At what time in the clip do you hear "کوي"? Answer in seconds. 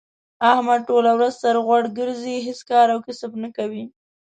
3.57-3.85